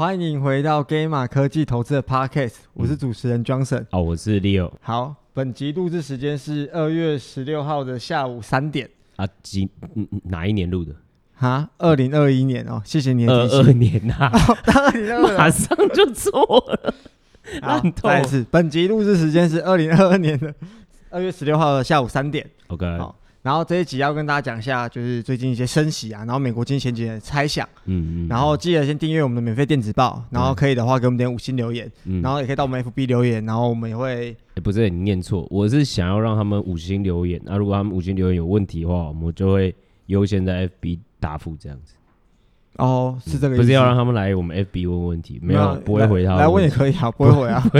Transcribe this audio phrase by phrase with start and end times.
[0.00, 3.84] 欢迎回到 Gamma 科技投资的 Podcast，我是主持人 Johnson。
[3.90, 4.72] 哦，我是 Leo。
[4.80, 8.88] 好，本集录制时间是二月十六号的下午三点。
[9.16, 9.68] 啊，几
[10.24, 10.94] 哪一年录的？
[11.34, 14.32] 哈，二零二一年哦，谢谢你的二二年呐、啊，
[14.74, 16.32] 二零二二， 马上就错
[16.66, 16.94] 了。
[17.60, 20.54] 好，再一次，本集录制时间是二零二二年的
[21.10, 22.50] 二月十六号的下午三点。
[22.68, 22.86] OK。
[22.96, 23.14] 好。
[23.42, 39.74] 然后这一集要跟大家讲一下，就是最近一些升息啊，然后美国经济前景的猜想，嗯嗯，然后记得先订阅我们的免费电子报，然后可以的话给我们点五星留言，嗯，然后也可以到我们 FB 留言，然后我们也会，不是你念错，我是想要让他们五星留言，那、啊、如果他们五星留言有问题的话，我们就会
[40.06, 41.94] 优先在 FB 答复这样子。
[42.76, 47.64] 哦，是这个意思，不是要让他们来我们 FB 问问题，没有，不会回他来，来问也可以啊，不会回啊。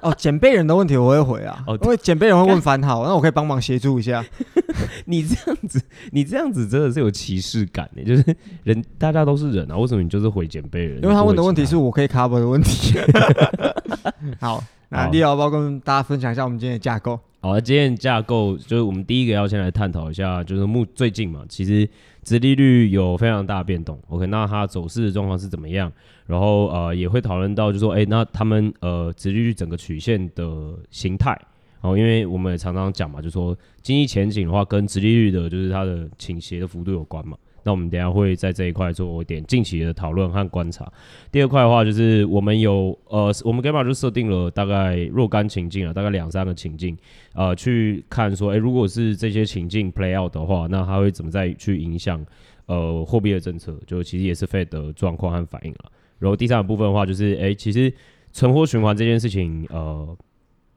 [0.00, 4.24] 哦，捡贝人的问题我会回啊，哦、因为捡贝人会问番号，那我可以帮忙协助一下。
[5.04, 11.02] 你这样子，你这样子真的是有歧视感的，就是人大家都是人啊，为什么你就是回捡贝人？
[11.02, 12.98] 因为他问的问题是我可以 cover 的问题。
[14.40, 17.18] 好，那你要不要跟大家分享一下我们今天的架构？
[17.42, 21.88] 好，今天架构就是我们第一个要先来探讨一下，就是目最近嘛，其实
[22.22, 23.98] 殖利率有非常大变动。
[24.08, 25.90] OK，那它走势的状况是怎么样？
[26.26, 31.30] 然后呃也会讨论到，就是说，哎，那他们呃殖利率整个曲线的形态，
[31.80, 37.38] 然后因为我们也常常讲嘛，就是说经济前景的话，跟殖利率的就是它的倾斜的幅度有关嘛。
[37.62, 40.90] 那我们等下会在这一块做一点近期的讨论和观察。
[41.30, 46.96] 第二块的话，就是我们有呃，我们 Gamma 就设定了大概若干情境啊，大概两三个情境，
[47.34, 52.24] 呃，去看说，哎，如果是这些情境 play out 的话，那它会怎么再去影响
[52.66, 53.76] 呃货币的政策？
[53.86, 55.92] 就其实也是 Fed 的状况和反应了。
[56.18, 57.92] 然后第三个部分的话，就是哎，其实
[58.32, 60.16] 存货循环这件事情，呃，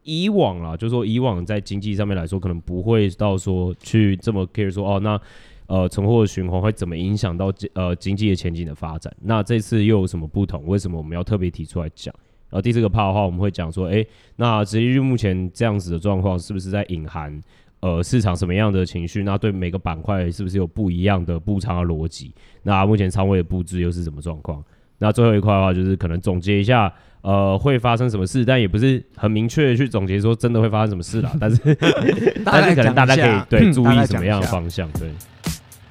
[0.04, 5.20] 以往啦，就是说以往在经济上面来说，可能不会到说去这么 care 说哦，那
[5.68, 9.14] 呃存货的循环会怎么影响到呃经济的前景的发展？
[9.22, 10.66] 那这次又有什么不同？
[10.66, 12.14] 为什么我们要特别提出来讲？
[12.50, 14.06] 然后第四个 part 的话，我们会讲说，哎，
[14.36, 17.42] 那直利率目前这样子的状况，是不是在隐含
[17.80, 19.24] 呃市场什么样的情绪？
[19.24, 22.32] 那对每个板块是不是有不一样的布仓的逻辑？
[22.62, 24.64] 那目前仓位的布置又是什么状况？
[25.00, 31.32] 那最后一块的话，就是可能总结一下，呃，会发生什么事，但也不是很明确的去总结说真的会发生什么事啦。
[31.40, 31.76] 但是，
[32.46, 35.10] 但是可能大家可以对注意什么样的方向，对。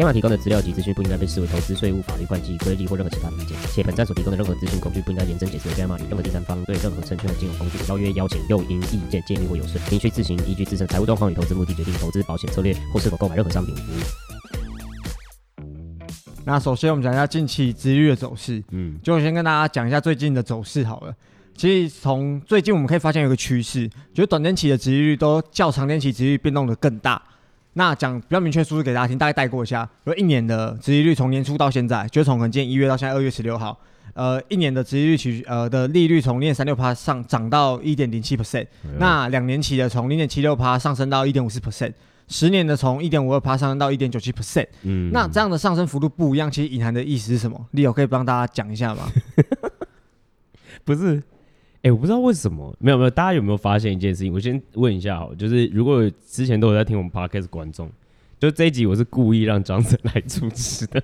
[0.00, 13.96] Gamma 提供的资料及资讯不应该被视为投资、税务、法律、会计、规例或任何其他的意见，且本站所提供的任何资讯工具不应该验证解释 Gamma 与任何第三方对任何证券或金融工具的邀约、邀请、诱因、意见、建议或有损，您需自行依据自身财务状况与投资目的决定投资保险策略或是否购买任何商品服务。
[16.46, 21.14] 那首先我们讲一下近期殖利率的走势，嗯，就先跟大家讲一下最近的走势好了。
[21.54, 27.20] 其实从最近我们可以发现有一个趋势，就是短天期的值利率都较长天期殖利率变动的更大。
[27.74, 29.88] 那讲比较明确数字给大家听，大概带过一下。
[30.04, 33.78] 有一年的殖利率从年初到现在，就从可能今年一月到现在二月十六号，
[34.14, 38.66] 呃，一年的殖利率其呃的利率从零点三六趴上涨到一点零七 percent。
[38.98, 41.92] 那两年期的从零点七六趴上升到一点五四 percent，
[42.26, 44.66] 十年的从一点五二趴上升到一点九七 percent。
[44.82, 49.02] 嗯，那这样的上升幅度不一样，其实隐含的意思是什么？Leo 可以帮大家讲一下吗？
[50.84, 51.22] 不是。
[51.82, 54.30] 哎、欸，我不知道为什么，没有没有，大家有没有发现一件事情？
[54.30, 57.90] 我先问一下哈，就是如果之前都有在听我们 podcast 观众，
[58.38, 61.02] 就这一集我是故意让张晨来主持的，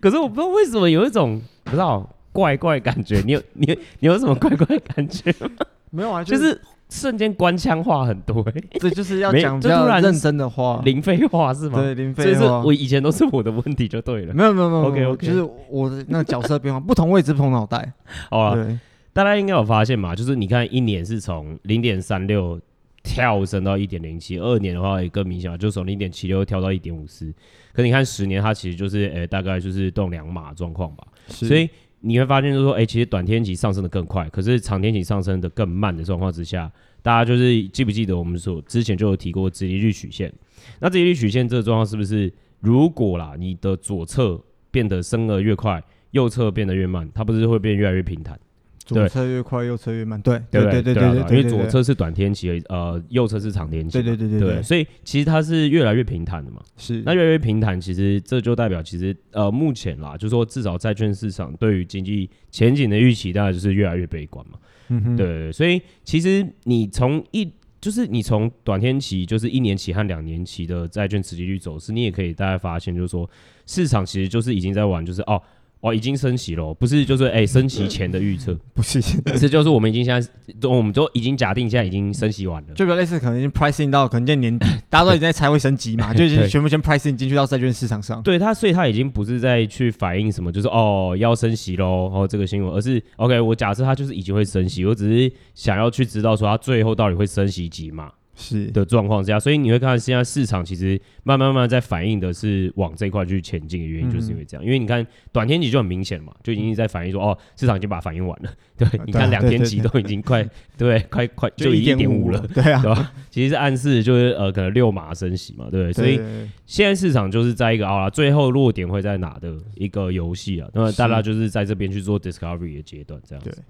[0.00, 3.66] 可是我不知道为什么有一种不知道怪怪感觉，你有你
[3.98, 5.50] 你有什么怪怪感觉吗？
[5.90, 11.80] 没有啊，就是、就是、瞬间官腔话很多、 欸，这就是要讲比较认真的话，零废话是吗？
[11.80, 12.38] 对，零废话。
[12.38, 17.92] 所以是我以前都是我的问题就对了，没有没有没有，OK OK，就是我的那个角色变化，不同位置不同脑袋，
[18.30, 18.54] 好啊。
[18.54, 18.78] 对
[19.12, 22.60] 大家应该有发现嘛，就是你看一年是从零点三六
[23.02, 27.32] 跳升到一点零七，二年的话也更明显嘛，就从零点七六跳到一点五四。
[27.72, 31.06] 可你看十年，它其实就是诶、欸，大概就是动两码状况吧。
[31.26, 31.68] 所以
[32.00, 36.70] 你会发现就是说，诶、欸，其实短天期上升的更快，可是长天期上升的更慢的状况之下，
[37.02, 40.32] 大家就是记不记得我们所之前就有提过直利率曲线？
[40.80, 45.82] 那殖利率曲线这个状况是不是如果啦，你的左侧变得升得越快，
[46.12, 48.38] 右侧变得越慢，它不是会变越来越平坦？
[48.84, 56.60] 左侧越快，右侧越慢，对对对对对对，因为左侧是短天期，呃，右侧是长天期，对对对对对，所以其实它是越来越平坦的嘛。
[56.76, 64.58] 是，那越来越平坦，其实这就代表，其实呃，目前啦，就是说至少债券市场对于经济前景的预期，当然就是越来越悲观嘛。
[64.88, 67.48] 嗯哼，对，所以其实你从一
[67.80, 73.30] 就是你从短天期，就是一年期和两年期的债券殖利率走势，你也可以大概发现，就是说
[73.64, 75.40] 市场其实就是已经在玩，就是哦。
[75.82, 79.02] 哦，已经升息了，不是就是哎、欸，升息前的预测， 不是，
[79.36, 88.22] 是就是我们已经现在，我们都已经假定现在已经升息完了，就比如类似，可能已经 pricing 到可能在年底， 大家都已经在猜会升级嘛，就已经全部先 pricing 进去到债券市场上。
[88.22, 98.12] 对它，所以它已经不是在去反映什么，就是哦要升息喽，哦这个新闻，而是 OK，我假设它就是已经会升息，我只是想要去知道说它最后到底会升息几码。
[98.34, 104.64] 是的状况下，所以你会看到现在市场其实慢慢慢慢在反映的是往这块去前进的原因，就是因为这样。
[104.64, 108.50] 嗯、因为你看短天期就很明显嘛，就已经在反映说哦，市场已经把它反映完了。
[108.78, 110.48] 对，啊、你看两天期都已经快，
[110.78, 113.12] 对，快快就一点五了， 对啊，对吧？
[113.30, 115.92] 其实是暗示就是呃，可能六码升息嘛，对不对？
[115.92, 116.16] 所以
[116.64, 123.50] 现在市场就是在一个啊，最后落点会在哪的一个游戏啊，那么大家就是在这边去做 discovery 的阶段，这样子。
[123.50, 123.62] 对，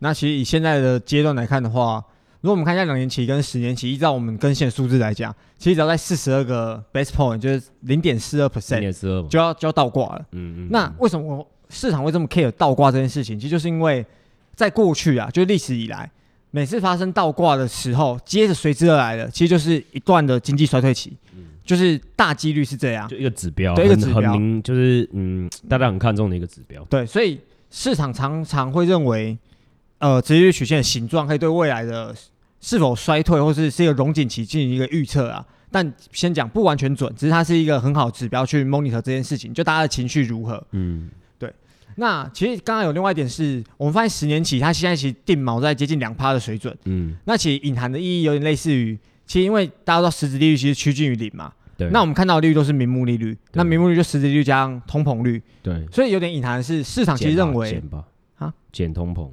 [0.00, 2.04] 那其实以现在的阶段来看的话。
[2.40, 10.20] 如果我们看一下两年期跟十年期，依照我们更新的数字来讲，其实只要在四十二个 base point，就是零点四二 percent，就要就要倒挂了。
[10.30, 10.68] 嗯，嗯嗯。
[10.70, 13.36] 那为什么市场会这么 care 倒挂这件事情？
[13.36, 14.06] 其实就是因为
[14.54, 16.08] 在过去啊，就是历史以来，
[16.52, 21.16] 每次发生倒挂的时候，接着随之而来的，其实就是一段的经济衰退期。
[21.36, 21.44] 嗯。
[21.64, 23.08] 就是大几率是这样。
[23.08, 23.74] 就一个指标。
[23.74, 24.32] 对，一个指标。
[24.32, 26.84] 很明，就是嗯，大家很看重的一个指标。
[26.84, 29.36] 对，所以市场常常会认为。
[29.98, 32.14] 呃，直利率曲线的形状可以对未来的
[32.60, 35.44] 是否衰退，或是是一个荣景期进行一个预测啊。
[35.70, 40.66] 但先讲不完全准，只是它是一个很好指标去 monitor 这件事情，就大家的情绪如何。
[40.70, 41.52] 嗯，对。
[41.96, 46.74] 那其实刚刚有另外一点是，我们发现十年期它现在其实定锚在接近两趴的水准。
[46.84, 51.52] 嗯，那其实隐含的意义有点类似于，其实因为大家都知道实质利率其实趋近于零嘛。
[51.76, 51.90] 对。
[51.90, 55.42] 那我们看到的利率都是名目利率，那名目利率就实质利率加上通膨率。
[55.62, 55.86] 对。
[55.92, 58.04] 所以有点隐含的是，市场其实认为减吧，
[58.38, 59.28] 啊，减通膨。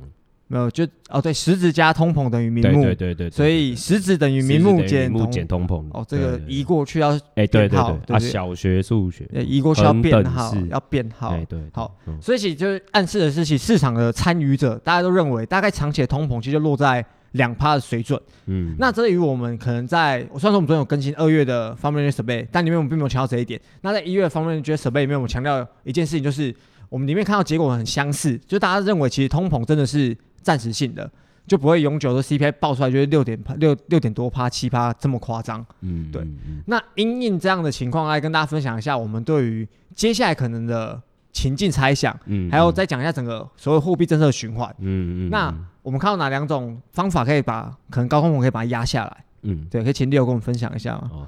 [0.48, 5.84] 没有，就哦，对，实质加通膨等于名目，对对对，所以实质等于名目减减通膨。
[5.92, 7.70] 哦，这个移过去要哎，对对
[8.06, 18.22] 对，啊，小学数学，移过去要变号，要变号，对，好，所以其实就是暗示的是，其市场的参与者大家都认为，大概长期的通膨其实就落在两趴的水准。
[18.46, 23.60] 嗯，那这与我们可能在，我虽然说我们昨天有更新二月的 fundamental survey，但里面我们并没有强调这一点。
[23.82, 26.54] 那在一月 fundamental survey 里面，我们强调一件事情，就是
[26.88, 30.16] 我们里面看到结果很相似，就大家认为其实通膨真的是。
[30.46, 31.12] 暂时性的
[31.48, 36.22] 就不会永久的 CPI 爆出来就是六点六六点多趴七趴这么夸张，嗯，对。
[36.22, 41.02] 嗯、那因应这样的情况来跟大家分享一下我们对于接下来可能的
[41.34, 45.30] 情境猜想，嗯，还有再讲一下整个所谓货币政策的循环，嗯嗯。
[45.32, 45.52] 那
[45.82, 49.26] 我们看到哪两种方法可以把可能高通膨可以把它压下来？
[49.42, 51.10] 嗯，对，可以请 Leo 跟我们分享一下吗？
[51.12, 51.28] 哦，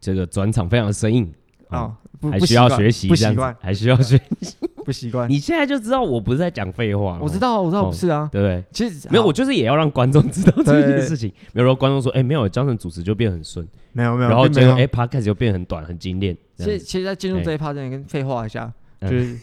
[0.00, 1.32] 这个转场非常的生硬。
[1.68, 1.92] 啊，
[2.30, 4.54] 还需要学习，不习惯，还需要学习，
[4.86, 5.28] 不习惯。
[5.28, 8.64] 你现在就知道我不是在讲废话，我知道，我知道不是啊，对不对？
[8.70, 11.28] 其实没有，我就是也要让观众知道这件事情。
[11.28, 16.34] 比如说观众说，哎，没有，江辰主持就变很顺，没有没有，然后最后哎，Podcast 就变很短，很精炼。
[16.56, 18.72] 其实其实，在进入这一趴之前，跟废话一下，
[19.02, 19.36] 就是。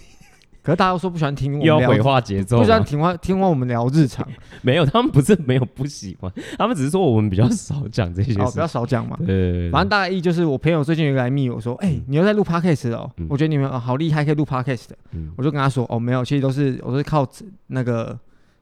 [0.64, 4.26] 可是大家都说不喜欢听我们要毁话节奏，不喜欢听话听话我们聊日常。
[4.62, 9.18] 没有，他们不是没有不喜欢，他们只是说我们比较少讲这些事，哦，比较少讲嘛。
[9.26, 14.96] 对，反正大概意就是，我朋友最近有个来密我说，哎，你又在录 podcast 哦，我觉得你们好厉害，可以录 podcast 的。
[15.36, 17.28] 我就跟他说，哦，没有，其实都是我都是靠
[17.68, 18.18] 那个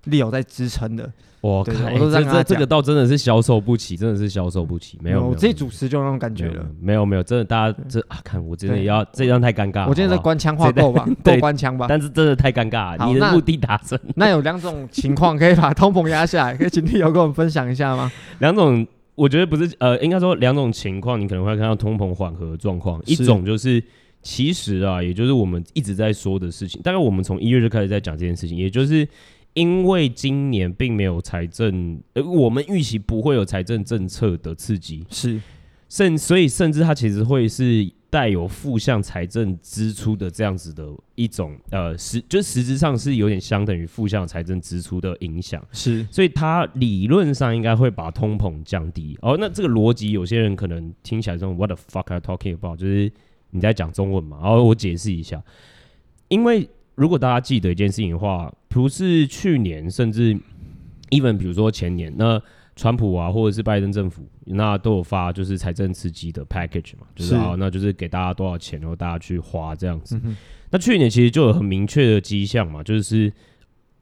[0.06, 1.12] Leo 在支撑的。
[1.42, 5.00] 我靠，这这这个倒真的是销售不起，真的是销售不起。
[5.02, 6.64] 没有，我自己主持就那种感觉了。
[6.80, 9.88] 没有没有，真的大家这啊，看我真的要这样太尴尬。
[9.90, 11.04] 我今天在官腔话 够吧？
[11.24, 11.88] 够官腔吧？
[11.90, 13.08] 但是真的太尴尬了。
[13.08, 14.00] 你的目的达成。
[14.16, 18.12] 那有两种情况可以把通膨压下来，可以请 Leo 跟我们分享一下吗？
[18.38, 23.02] 两种，我觉得不是呃，应该说两种情况，你可能会看到通膨缓和的状况。
[23.08, 23.84] 一种就是
[24.22, 29.08] 其实啊，也就是我们一直在说的事情，大概我们从一月就开始在讲这件事情，也就是。
[29.54, 35.42] 因为今年并没有财政，呃，我们预期不会有财政政策的刺激，是，
[35.90, 49.18] 甚所以甚至它其实会是带有负向财政支出的这样子的一种，呃，实就实质上是有点相等于负向财政支出的影响，是，所以它理论上应该会把通膨降低。
[49.22, 52.80] 哦，那这个逻辑有些人可能听起来这种 What the fuck are you talking about？
[52.80, 53.12] 就是
[53.50, 54.40] 你在讲中文嘛？
[54.42, 55.44] 然后我解释一下，
[56.30, 56.70] 因为。
[56.96, 60.34] 如果大家记得一件事情的话，不是去年，甚至
[61.10, 62.42] even 比如说前年，那
[62.78, 70.20] 川普啊，或者是拜登政府，那都有发就是财政刺激的 package 嘛，就是啊，那就是给大家多少钱，然后大家去花这样子。
[70.24, 70.38] 嗯、
[70.70, 73.32] 那去年其实就有很明确的迹象嘛，就是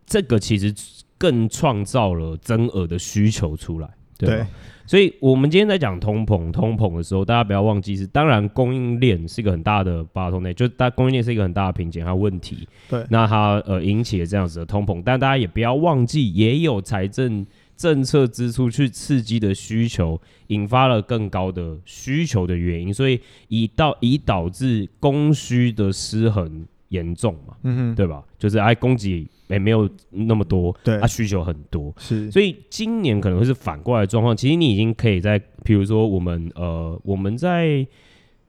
[0.05, 0.71] 这个其实
[1.17, 4.29] 更创造了增额的需求出来，对。
[4.29, 4.45] 对
[4.85, 12.67] 所以，我们今天在讲通膨，通膨的时候，大家不要忘记是，当然供应链是一个很大的 bottleneck，就大供应链是一个很大的瓶颈和问题。
[12.89, 17.45] 对，那它呃引起了这样子的通膨，但大家也不要忘记，也有财政
[17.77, 28.24] 政策支出去刺激的需求，引发了更高的需求的原因，所以以到以导致供需的失衡严重嘛，嗯哼，对吧？
[28.38, 34.36] 就是哎，供给也没有那么多，对，啊，需求很多，是，所以今年可能会是反过来的状况。
[34.36, 37.86] 其实你已经可以在，比如说我们呃，我们在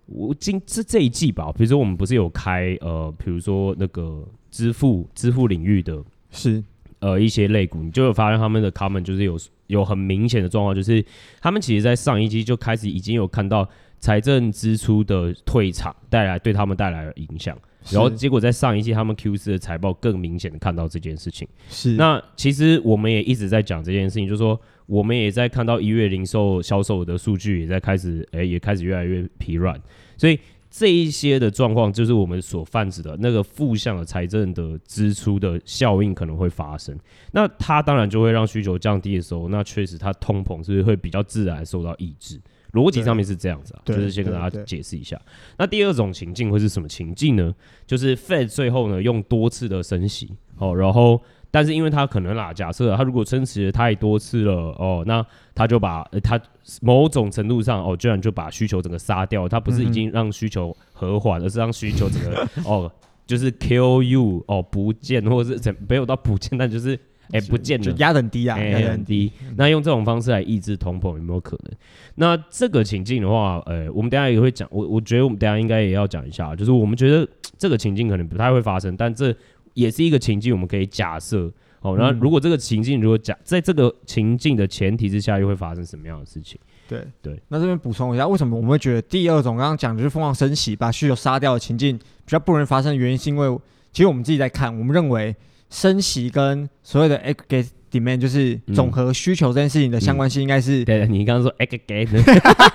[0.07, 6.63] 我今这这一季吧，比如说我们不是有开呃，比如说那个支付支付领域的，是。
[7.01, 9.35] 呃，一些类股，你就会发现他们的 comment 就是有
[9.69, 11.03] 有很明显的状况，就是
[11.41, 13.67] 他们其实在上一季就开始已经有看到
[14.01, 17.57] 财政支出的退场带来对他们带来的影响，
[17.91, 21.47] 然后结果在上一季他们 Q 四的财报更明显的看到这件事情。
[21.69, 29.81] 是，那其实我们也一直在讲这件事情，就是说我们也在看到一月零售销售的数据也在开始，哎、欸，也开始越来越疲软，
[30.17, 30.39] 所以。
[30.73, 36.97] 这一些的状况，就是我们所泛指的那个负向的财政的支出的效应可能会发生。
[37.33, 42.41] 那它当然就会让需求降低的时候，那确实它通膨是会比较自然受到抑制。
[42.73, 45.21] 逻辑上面是这样子啊，就是先跟大家解释一下。
[45.59, 47.55] 那第二种情境会是什么情境呢？
[47.87, 51.21] 就是 Fed 最后呢用多次的升息，哦，然后。
[51.53, 55.21] 但是因为他可能啦，假设他如果撑持了太多次了哦，那
[55.53, 56.43] 他就把他、呃、
[56.81, 59.49] 某种程度上哦，居然就把需求整个杀掉。
[59.49, 62.89] 他不是已经让需求和缓，而是让需求整个哦，
[63.27, 66.97] 就是 kill you 哦，不见，或者是怎没有到不见，但就是
[67.33, 69.31] 哎、欸、不见了，压得很低啊，压、欸、很低。
[69.57, 71.73] 那用这种方式来抑制通膨有没有可能？
[72.17, 74.69] 那这个情境的话，呃，我们等下也会讲。
[74.71, 79.35] 我我觉得我们等下应该也要讲一下，就是我们觉得这个情境可能不太会发生，但这。
[79.75, 81.97] 也是一个情境，我们可以假设哦。
[81.97, 86.61] 然后，如果这个情境如果假在这个情境的前提之下，又会发生什么样的事情？
[86.89, 87.41] 对对。
[87.47, 93.49] 那这边补充一下，为什么我们会觉得第二种刚刚讲的就是疯狂升息把需求杀掉的情境比较不容易发生的原因，是因为
[93.93, 95.35] 其实我们自己在看，我们认为
[95.71, 100.85] 升息跟所谓的 aggregate demand 就是总和需求这件事情的相关性应该是。
[100.85, 102.09] 对，你刚刚说 aggregate，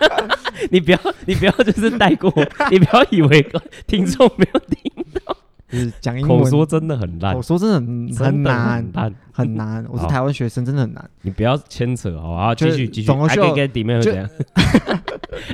[0.72, 2.32] 你不要你不要就是带过，
[2.72, 3.46] 你不要以为
[3.86, 4.92] 听众没有听
[5.26, 5.38] 到。
[5.68, 9.86] 就是讲英文，口说真的很烂，口说真的很很难，很很难。
[9.90, 11.10] 我是台湾学生，真的很难。
[11.24, 13.12] 你不要牵扯，好啊，继续继续。
[13.12, 14.30] Aggregate demand 会怎样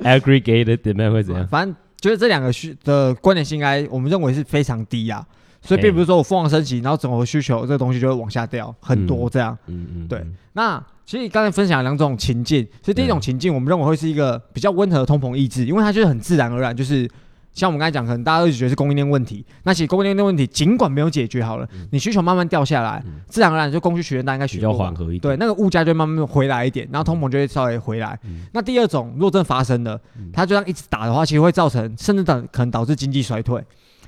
[0.03, 1.48] ？Aggregate demand 会怎样？
[1.48, 5.25] 反正就是这两个需的关联性，应该我们认为是非常低啊。
[5.62, 9.58] 所以并不是说我疯狂升级，然后整个需求这个东西就会往下掉很多这样。
[9.68, 10.08] 嗯嗯。
[10.08, 10.25] 对。
[10.53, 17.10] 那其实刚才分享两种情境，所以第一种情境，我们认为会是一个比较温和的通膨抑制，因为它就是很自然而然，就是。
[17.53, 19.46] 像我们刚才讲，可能大家都觉得是供应链问题。
[19.63, 25.20] 那其实供应链的问题，尽管没有解决好了，嗯、你需求慢慢掉下来，嗯、自然而然就供需曲线，大家应该比较缓和一点。
[25.20, 28.18] 对，那个物价就慢慢回来一点，然后通膨就会稍微回来。
[28.24, 30.00] 嗯、那第二种，如果真的发生了，
[30.32, 33.62] 它就这样一直打的话，其实会造成甚至等可能导致经济衰退。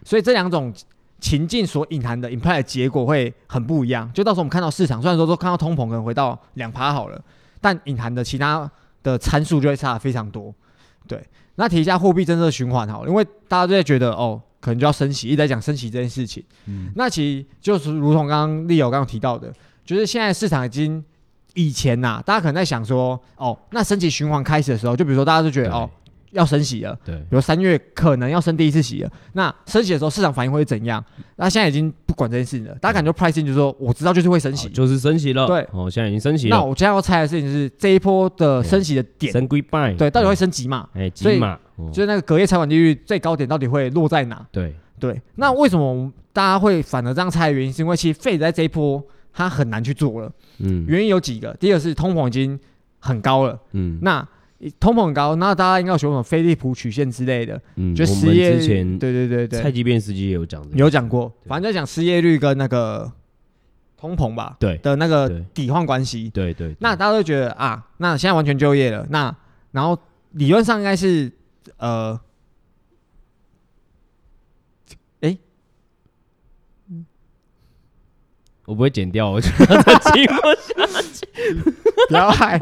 [0.05, 0.73] 所以这两种
[1.23, 4.11] 情境所隐含的 imply 的结果会很不一样。
[4.13, 7.19] 就到时候我们看到市场，虽然说都看到通膨可能回到两趴好了，
[7.61, 8.69] 但隐含的其他
[9.01, 10.53] 的参数就会差非常多。
[11.07, 11.25] 对。
[11.55, 16.43] 那提一下货币政策循环好了，因为大家都在觉得哦，可能就要升息，一直在讲升息这件事情。
[16.65, 19.53] 嗯，那其实就是如同刚刚 Leo 刚刚提到的，
[19.85, 21.01] 就是现在市场已经
[21.53, 25.89] 以前呐、啊，大家可能在想说，哦，那升息循环开始的时候，就比如说大家都觉得哦。
[26.33, 29.11] 要升息了，对，比如三月可能要升第一次息了。
[29.33, 31.03] 那升息的时候，市场反应会怎样？
[31.35, 35.45] 那现在已经不管这件事情了，大家感觉 pricing 就是说，我知道就是会升息，就是升息了。
[35.47, 36.57] 对，哦，现在已经升息了。
[36.57, 39.93] 那我接下来要猜的事情是这一波的升息的点，升几摆？
[39.93, 40.89] 对，到底会升几码？
[40.93, 41.57] 哎，几码？
[41.91, 44.45] 就是那个隔夜财管利率最高点到底会落在哪？
[44.51, 45.21] 对对。
[45.35, 50.31] 那为什么大家会反而这样猜的原因，是因为其实 Fed 在这一波它很难去做了。
[50.57, 52.59] 嗯，原因有几个，第一个是通膨已经
[52.97, 53.59] 很高了。
[53.73, 54.27] 嗯，那。
[54.79, 63.11] 通膨很高，那大家应该有学过什么菲利普曲线之类的，嗯，就失业之前，对对对对，蔡基变司机也有讲的，有讲过，反正在讲失业率跟那个
[63.97, 64.77] 通膨吧，对。
[64.77, 69.35] 的那个抵换关系，对对，那大家都觉得啊，那现在完全就业了，那
[69.71, 69.97] 然后
[70.31, 71.31] 理论上应该是
[71.77, 72.19] 呃。
[75.21, 75.37] 哎
[78.65, 79.65] 我不会剪掉，我觉得
[80.13, 80.33] 听不
[80.77, 81.27] 下去。
[82.09, 82.57] 不要害，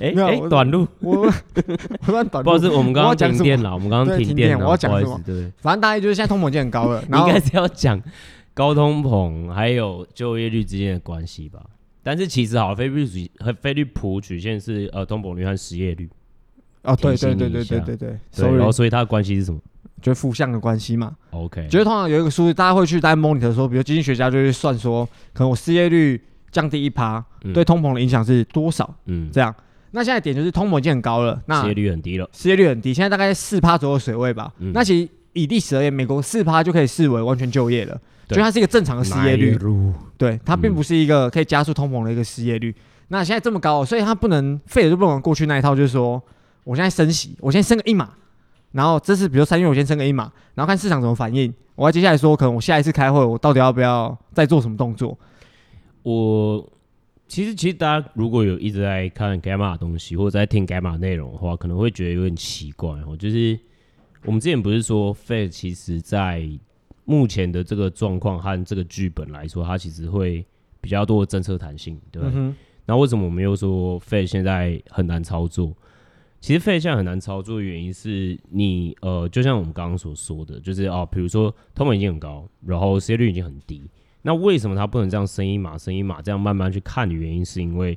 [0.00, 1.32] 哎哎，短路，我
[2.06, 2.42] 我短路。
[2.42, 5.20] 不好意思，我们刚刚停电了，我们刚刚停电了，我要讲什么？
[5.24, 8.00] 对，反正大概就是现在通膨已经很高了， 然后应该是要讲
[8.54, 11.60] 高通膨还有就业率之间的关系吧。
[12.02, 16.08] 但是其实好，菲利普和菲利普曲线是呃通膨率和失业率。
[16.82, 18.18] 哦，对对对对对对对。
[18.56, 19.58] 然后所以它的关系是什么？
[20.00, 21.16] 就是负向的关系嘛。
[21.30, 26.22] OK，就是通常有一个数据，大家会去在 monitor 说，比如经济学家就会算说，可能我失业率
[26.56, 28.88] 降低一趴，嗯、对通膨的影响是多少？
[29.04, 29.54] 嗯，这样。
[29.90, 34.50] 那现在点就是通膨已经很高了，那失业率很低了，失业率很低，现在大概四趴左右水位吧。
[34.60, 37.94] 嗯、那其实以历史而言，美国四趴就可以视为完全就业了，
[38.26, 39.58] 就对它是一个正常的失业率。
[40.16, 42.70] 对，它并不是一个可以加速通膨的一个失业率。
[42.70, 46.22] 嗯、那现在这么高，所以它不能废了就不能过去那一套，就是说
[46.64, 48.08] 我现在升息，我先升个一码，
[48.72, 55.16] 然后这次比如三月我先升个一码，然后看市场怎么反应，我要接下来说可能我下一次开会我到底要不要再做什么动作？
[56.08, 56.72] 我
[57.26, 63.58] 其实其实大家如果有一直在看 Gamma 的东西或者在听 Gamma 内容的话，可能会觉得有点奇怪哦，就是
[64.24, 66.48] 我们之前不是说 Fed 其实在
[67.04, 70.46] 目前的这个状况和这个剧本来说，它其实会
[70.80, 72.30] 比较多的政策弹性，对吧？
[72.32, 72.54] 嗯
[72.88, 75.76] 那为什么我们又说 Fed 现在很难操作？
[76.40, 83.82] 其实 Fed 现在很难操作的原因是你呃，就像我们刚刚所说的，就是哦，比如说通膨已经很高，然后失业率已经很低，
[84.26, 87.96] 那为什么它不能这样升一码升一码这样慢慢去看的原因，是因为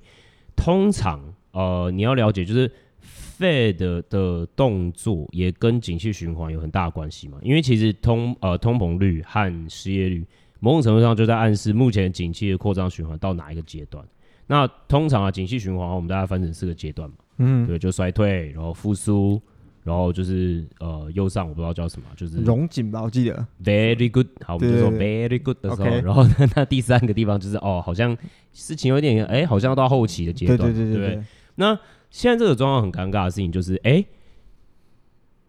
[0.56, 1.20] 通常
[1.54, 2.72] 呃，你要了解就是
[3.02, 10.24] Fed 的，的动作也跟景气循环有很大的关系嘛，因为其实通呃通膨率和失业率
[10.60, 14.06] 某种程度上就在暗示目前景气的扩张循环到哪一个阶段。
[14.46, 19.42] 那通常啊，景气循环我们大概分成四个阶段嘛，嗯，对，就衰退，然后复苏，
[19.84, 28.16] 然后就是呃右上我不知道叫什么，就是荣景吧，我记得，very good，好，我们就说 very good 的时候，然后呢，那第三个地方就是哦，好像
[28.52, 31.24] 事情有点，哎、欸，好像要到后期的阶段，对对对对，
[31.56, 31.78] 那
[32.10, 34.06] 现在这个状况很尴尬的事情就是，哎、欸，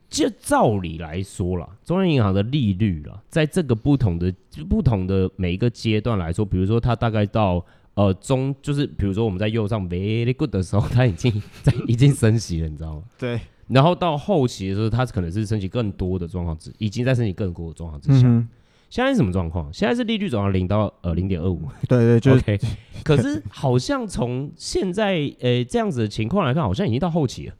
[0.08, 4.32] 就照理来说啦，中央银行的利率啦，在这个不同的
[4.68, 7.64] 不同的每一个阶段来说，比如说它大概到。
[7.94, 13.02] 呃，中就是比如说我们在右上 very good 的时候，它已经 在已经升息了，你知道吗？
[13.18, 13.38] 对。
[13.70, 18.26] 然后到后期的时候，它可能是升级更多的状况之，已经在升级更多的状况之下。
[18.26, 18.48] 嗯、
[18.88, 19.72] 现在是什么状况？
[19.72, 21.62] 现在是利率走到零到呃零点二五。
[21.88, 22.58] 对对，就 OK。
[23.04, 27.54] 可是好像从现在呃这样子的情况来看，好像已经到后期了。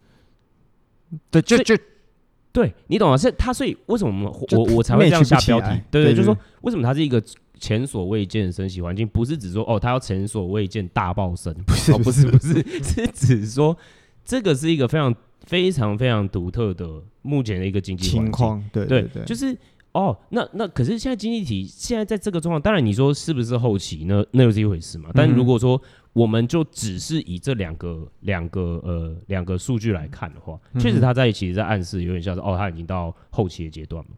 [1.31, 1.76] 对，就就
[2.52, 3.17] 对你懂吗？
[3.17, 5.69] 是它，所以为什么我我我才会这样下标题？
[5.90, 7.23] 对对，对，对，就是说为什么它是一个。
[7.62, 13.76] 前所未见的升息环境，不是指说哦，它要前所未见大爆升，不是，哦、不是，不是， 是指说
[14.25, 15.14] 这个是一个非常
[15.47, 19.56] 非常非常独特的目前的一个经济情况，对对对，就是
[19.92, 24.24] 哦，那那可是现在经济体现在在这个状况，当然你说是不是后期那？
[24.31, 25.11] 那又是一回事嘛。
[25.12, 25.81] 但如果说
[26.12, 34.11] 我们就只是以这两个两个呃两个数据来看的话，确实它在其实在暗示有点像是哦，它已经到后期的阶段了。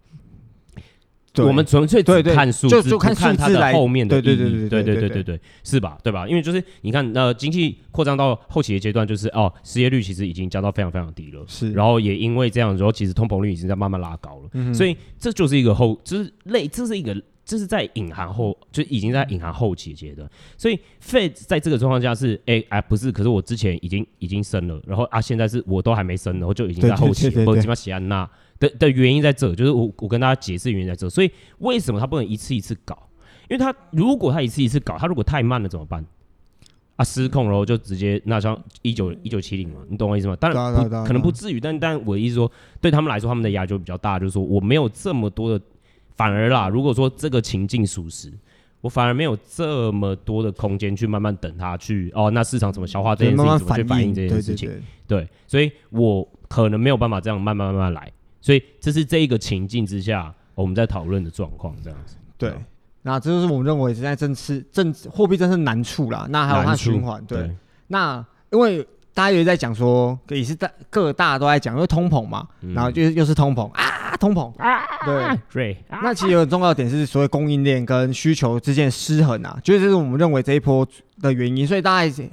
[1.38, 5.96] 我们纯粹只看数字，就看数字来后面的对对对对对对对对对，是吧？
[6.02, 6.28] 对吧？
[6.28, 11.72] 因为就是你看，呃，经济扩张到后期的阶段，就是哦，失业率其实已经降到非常非常低了，是。
[11.72, 17.16] 然后也因为这样，然后其实通膨率已经在慢慢拉高了，嗯、所以这就是一个后，就是类，这是一个，
[17.46, 20.28] 这是在隐含后，就已经在隐含后期的阶段。
[20.58, 28.28] 所以 Fed 在这个状况下是，哎哎，不是，可是我之前已经已经升了，然后啊，现在是我都还没升，然后就已经在后期了，不，起码喜安娜。
[28.62, 32.96] 的的原因在这，就是我我跟大家解释原因在这，所以为什么他不能一次一次搞？
[33.48, 36.04] 因为他如果他一次一次搞，他如果太慢了怎么办？
[36.94, 40.36] 啊，失控然后就直接那像一九一九七零嘛，你懂我意思吗？
[40.36, 45.64] 当然不可能不至于，但但我的意思说，对他们来说，他们的压力就比较大，就是说我没有这么多的，
[46.16, 48.32] 反而啦，如果说这个情境属实，
[48.80, 54.70] 我反而没有这么多的空间去慢慢等他去哦，那市场怎么消化这件事情，怎么去反映这件事情？
[55.08, 58.12] 对，所以我可能没有办法这样慢慢慢慢来。
[58.42, 62.16] 所以这是这一个情境之下我们在讨论的状况，这样子。
[62.36, 62.52] 对，
[63.02, 66.26] 那这就是我们认为现在政策政货币政策难处啦。
[66.28, 67.38] 那还有它循环，对。
[67.38, 75.84] 对那因为大家也在讲说，也是大各大都在讲，因为通膨嘛，嗯、然后就是又是通膨啊，通膨啊，对对。
[75.88, 80.86] 那其实有个重要的点是所谓供应链跟需求之间的失衡啊，就是这是我们认为这一波
[81.20, 81.66] 的原因。
[81.66, 82.24] 所以大家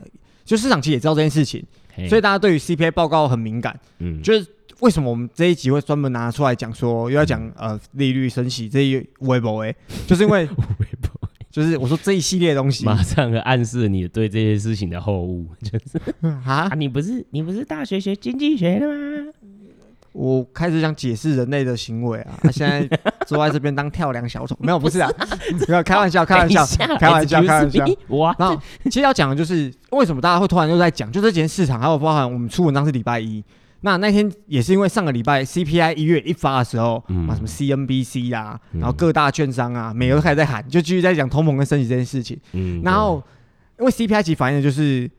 [0.44, 1.64] 就市场其实也知道这件事情，
[2.08, 4.48] 所以大家对于 CPI 报告很敏感，嗯，就是。
[4.80, 9.76] 为什么我们这一集会专门拿出来讲说，又要讲、嗯、呃利率升息这一微博诶，
[10.08, 10.48] 就是因为
[11.52, 16.00] 就是我说这一系列东西，马上暗示你对这些事情的后悟， 就是。
[16.46, 19.32] 啊，你不是你不是大学学经济学的吗？
[20.12, 25.10] 我开始想解释人类的行为啊，他现在坐在这边当跳梁小丑，没有 不是啊，
[25.68, 26.66] 没有开玩笑开玩笑
[26.98, 33.44] 开玩笑开玩笑，哇，然后其实要讲的就是为什么大家会突然又在讲，就这几天市场还有包含我们出文章是礼拜一。
[33.82, 42.38] 那那天也是因为上个礼拜 CPI 一月一发的时候，嗯、啊什么 CNBC 啊，嗯、然后各大券商啊，每个都开始在喊，就继续在讲通膨跟升息这件事情。
[42.52, 43.24] 嗯，然后
[43.80, 45.10] 因为 CPI 其实反映的就是，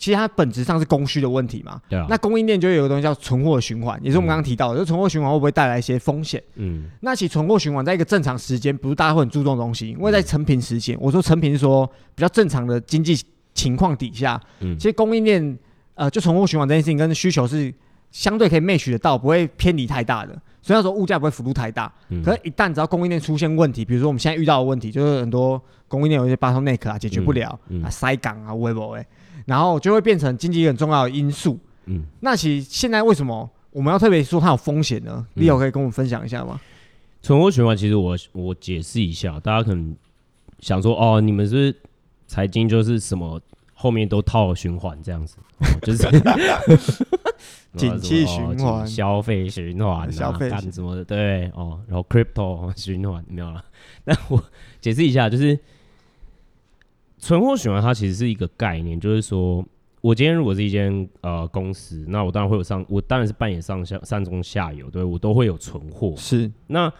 [0.00, 1.80] 其实它本质上是供需的问题嘛。
[1.88, 2.06] 对啊。
[2.08, 6.42] 那供应链就有一个东西叫存货循环，也是我们刚刚提到的，嗯、就存货循环会不会带来一些风险？
[6.56, 6.90] 嗯。
[7.02, 13.16] 那其实存货循环在一个正常时间，不是大家会很注重的东西，因为在成品时期，我说成品是说比较正常的经济
[13.54, 15.56] 情况底下，嗯，其实供应链
[15.94, 17.72] 呃就存货循环这件事情跟需求是。
[18.10, 21.92] 相对可以 match 得到，不会偏离太大的，所以那时候物价不会幅度太大。
[22.08, 29.04] 嗯、可是，一旦只要供应链出现问题，比如说我们现在遇到的问题，就是很多供应链有一些 bottleneck 啊解决不了、嗯嗯、啊塞港啊，会不会？
[29.46, 31.58] 然后就会变成经济很重要的因素。
[31.86, 35.26] 嗯，那其实现在为什么我们要特别说它有风险呢？
[35.34, 36.60] 你有可以跟我们分享一下吗？
[37.22, 39.96] 存货循环，其实我我解释一下，大家可能
[40.60, 41.74] 想说哦，你们是
[42.26, 43.40] 财经就是什么
[43.74, 46.06] 后面都套了循环这样子，哦、就是
[47.74, 53.64] 景气循环、哦、消费循环、啊、消费干什么的，对哦，然后 crypto 循环没有了。
[54.04, 54.42] 那我
[54.80, 55.58] 解释一下，就是
[57.18, 59.64] 存货循环它其实是一个概念，就是说
[60.00, 66.14] 我今天如果是一间呃公司，那我当然会有上，我当然是扮演上下上中下游，对我都会有存货。
[66.16, 66.92] 是那。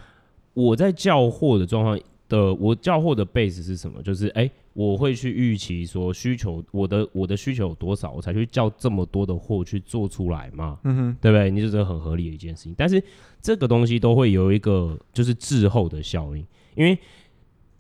[0.54, 4.02] 我在叫货的状况的，我叫货的 base 是什么？
[4.02, 10.78] 就是哎、欸，我会去预期说需求，我的我的需求有多少，我才去叫这么多的货去做出来嘛？
[10.84, 11.50] 嗯哼，对不对？
[11.50, 12.74] 你就觉得很合理的一件事情。
[12.78, 13.02] 但是
[13.42, 16.96] 这个东西都会有一个就是滞后的效应，因为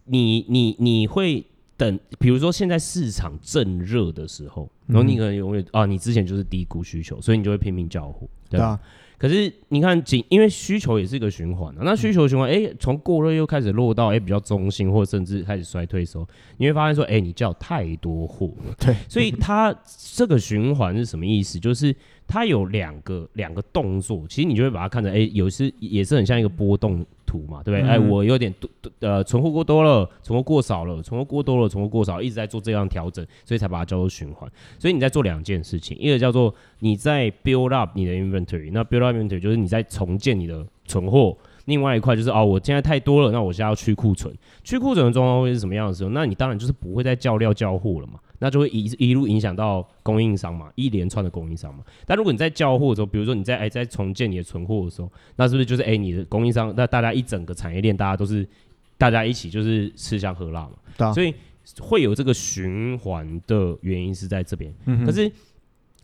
[0.06, 8.80] 你你你会等，比如说现在市场正热的时候，然后你可能永远啊，你之前就是低估需求，所以你就会拼命叫货，对吧？
[9.18, 16.26] 可是你看，仅因为需求也是一个循环啊，那需求循环，哎、欸，从过热又开始落到哎、欸、比较中性，或者甚至开始衰退的时候，
[16.56, 18.74] 你会发现说，哎、欸，你叫太多货了。
[18.78, 19.74] 对，所以它
[20.14, 21.58] 这个循环是什么意思？
[21.58, 21.94] 就是
[22.26, 27.04] 它有两个两个动作，其实你就会把它看成，哎、欸，有时也是很像一个波动。
[27.28, 27.86] 图嘛，对不对？
[27.86, 34.50] 哎、我有点多，呃，存货过多了，存货过少了，存货过多了，存货过少，一直在做这样调整，所以才把它叫做循环。
[34.78, 41.36] 所以你在做两件事情，一个叫做你在 build up 你的 inventory，那 build up inventory 就是你在重建你的存货。
[41.66, 44.34] 另外一块就是哦，我现在太多了，那我现在要去库存。
[44.64, 46.08] 去库存的状况会是什么样的时候？
[46.10, 48.14] 那你当然就是不会再叫料叫货了嘛。
[48.40, 51.82] 那就会一一路影响到供应商嘛，一连串的供应商嘛。
[52.06, 58.48] 但如果你在交货的时候，比如说你在哎、欸、在重建你的存货的时候，那是不是就是哎、欸、你的供应商，那大家一整个产业链，大家都是
[58.96, 60.72] 大家一起就是吃香喝辣嘛。
[60.98, 61.12] 啊。
[61.12, 61.34] 所以
[61.80, 64.72] 会有这个循环的原因是在这边。
[64.86, 65.04] 嗯。
[65.04, 65.30] 可是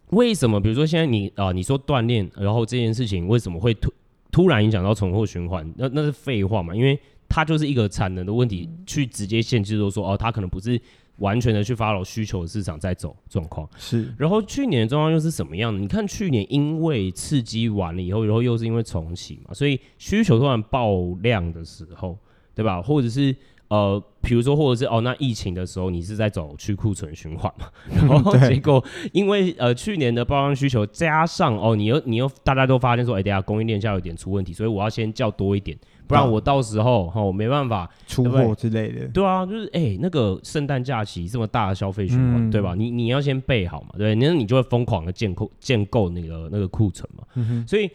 [0.09, 0.61] 为什么？
[0.61, 3.93] 比如说现在你啊、呃，你说锻炼，然后这件事情为什么会突
[4.33, 5.73] 突然影响到存货循环？
[5.77, 10.81] 那那是废话嘛，因为它就是一个产能的问题，去直接限制说说哦，它可能不是。
[11.19, 15.79] 完全的去 follow 需求的市场在走状况是，然后去年的状况又是什么样的？
[15.79, 22.19] 你看去年因为刺激完了以后，然后又是因为重启嘛，所以需求突然爆量的时候，
[22.55, 22.83] 对吧？
[22.83, 23.35] 或者是
[23.69, 27.67] 呃，比如说或者是哦，那疫情的时候你是在走去库存循环嘛？
[27.95, 35.77] 然后结果因为呃去年的爆量需求加上哦，你又你又大家都发现说，哎，等下供应链下有点出问题，所以我要先叫多一点。
[36.07, 39.09] 不然我到时候哈，我没办法出货之类的。
[39.09, 42.75] 对啊，就是哎、欸，那个圣诞假期这么大的消费循环，嗯、对吧？
[42.75, 47.25] 你你要先备好嘛，对，那你就会疯狂的建构建构那个那个库存嘛。
[47.35, 47.91] 嗯、所以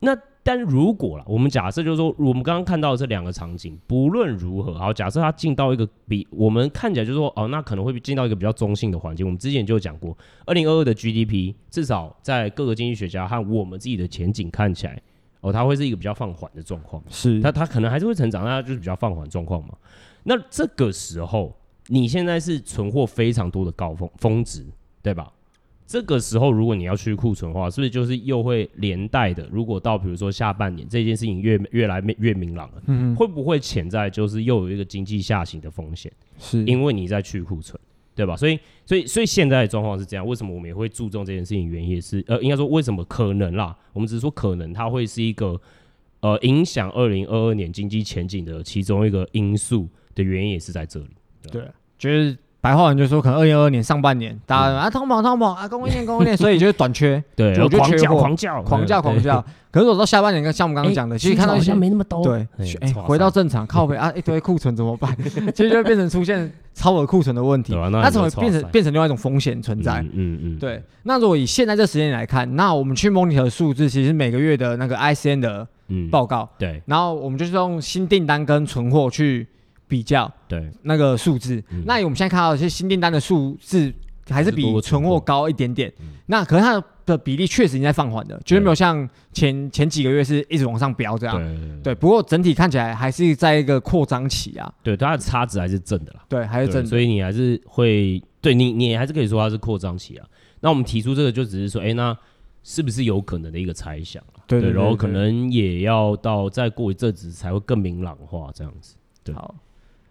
[0.00, 9.26] 那但如果啦，我们假设就是说，我们刚刚看到的这两个场景，不论如何，好，假设它进到一个比我们看起来就是说，哦，那可能会进到一个比较中性的环境。
[9.26, 15.02] 我们之前就讲过，二零二二的 GDP 至少在各个经济学家和我们自己的前景看起来。
[15.46, 19.68] 哦，它会是一个比较放缓的状况，是它它可能还是会成长，那就是比较放缓状况嘛。
[20.24, 21.56] 那这个时候，
[21.86, 24.66] 你现在是存货非常多的高峰峰值，
[25.02, 25.32] 对吧？
[25.86, 29.48] 这个时候，如果你要去库存的话，是不是就是又会连带的？
[29.52, 36.12] 如果到比如说下半年这件事情越越来越明朗了，嗯哼，会不会潜在就是又有一个经济下行的风险？
[36.40, 37.80] 是因为你在去库存。
[38.16, 38.34] 对吧？
[38.34, 40.26] 所以，所以，所以现在的状况是这样。
[40.26, 41.68] 为什么我们也会注重这件事情？
[41.68, 43.76] 原因也是，呃，应该说为什么可能啦？
[43.92, 45.60] 我们只是说可能它会是一个，
[46.20, 51.10] 呃，影响二零二二年经济前景的其中一个因素的原因也是在这里。
[51.42, 52.36] 对，对，就是。
[52.66, 59.44] 白话文就是说，可能二零二二年上半年，大家啊通膨通膨啊，供应链供应链， 所以就是短缺，对，我就缺货，狂叫狂叫狂叫。
[59.70, 62.44] 可是我到下半年，跟像我们刚刚讲的，其实看到一些没那么多，对，
[62.80, 65.16] 哎，回到正常，靠回 啊，一堆库存怎么办？
[65.54, 70.00] 其实就会变成出现超额库存的问题，那怎么变成变成另外一种风险存在？
[70.12, 70.82] 嗯嗯，对。
[71.04, 75.64] 那如果以现在这时间来看，那我们去 monitor 数字，其实每个月的那个 ICN 的
[76.10, 79.46] 报告，对，然后我们就是用新订单跟存货去。
[79.88, 83.92] 比较对那个数字，嗯、那我们现在看到一些新订单的数字
[84.28, 85.92] 还是比存货高一点点。
[86.00, 91.36] 嗯、那可是它的比例确实已经在放缓的，绝对没有像前前几个月是一直往上飙这样。
[91.36, 94.72] 对，对，对，对，不过整体看起来还是在一个扩张期啊。
[94.82, 96.24] 对，它的差值还是正的啦。
[96.28, 96.88] 对，还是正的。
[96.88, 100.26] 所以你还是会对你，你还是可以说它是扩张期啊。
[100.58, 102.16] 那我们提出这个，就只是说，哎、欸，那
[102.64, 104.42] 是不是有可能的一个猜想啊？
[104.48, 108.96] 对，对，对，对，对，然后可能也要到再过一阵子才会更明朗化这样子。
[109.22, 109.32] 对。
[109.32, 109.54] 好。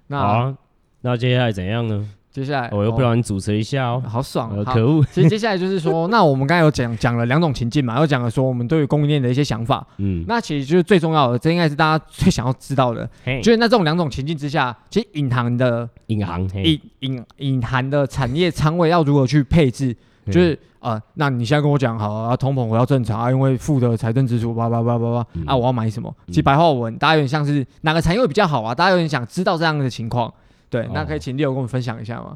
[0.07, 0.57] 那、啊、
[1.01, 2.07] 那接下来怎样呢？
[2.31, 5.01] 接下来我又不让你主持一下哦，好爽，可恶。
[5.09, 9.87] 其实 接下来就是说，那我们刚才有讲讲了两种情境嘛，又讲了说我们对于供应链的一些想法。
[9.99, 13.09] 嗯，那其实就是最重要的，这应该是大家最想要知道的。
[13.41, 19.95] 就是那这种两种情境之下，其实隐含的隐含隐隐隐含的产业仓位要如何去配置？
[20.31, 26.13] 就是呃，那你现在跟我讲好啊，通膨我要正常啊，因为负的财政支出叭叭叭叭叭啊，我要买什么？
[26.27, 28.73] 其实白话文大家有点像是哪个产业会比较好啊？
[28.73, 30.33] 大家有点想知道这样的情况。
[30.69, 32.35] 对，那可以请 Leo 跟我们分享一下吗？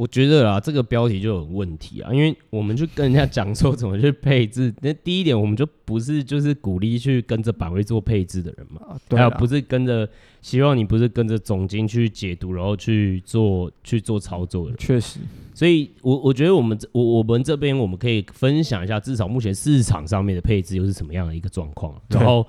[0.00, 4.72] 我觉得啦，这个标题就有问题啊，因为我们就跟人家讲说怎么去配置。
[4.80, 10.08] 那第一点，我们就不是就是鼓励去跟着板位做配置的人嘛，啊、对，还有不是跟着，
[10.40, 14.76] 希望你不是跟着总经去解读，然后去做去做操作的。
[14.78, 15.18] 确实，
[15.52, 22.46] 所以我我觉得我们我我们这边我们可以分享一下，至少目前市场上面的配置又是什么样的一个状况，然后。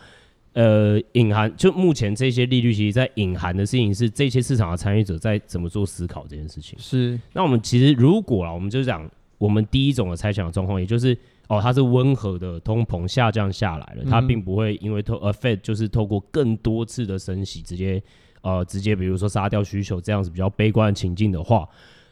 [0.53, 6.77] 呃，隐含就目前这些利率，其实在隐含的事情是这些市场的参与者在怎么做思考这件事情。
[6.77, 18.03] 是，那我们其实如果啊，我们就讲我们第一种的猜想的状况，也就是哦，它是温和的通膨下降下来了，它并不会因为透呃 Fed 就是透过更多次的升息，直接
[18.41, 21.67] 呃直接比如说杀掉需求这样子比较悲观的情境的话，